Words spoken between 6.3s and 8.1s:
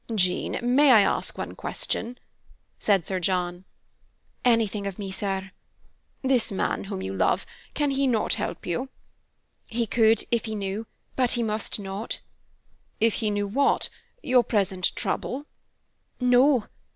man whom you love can he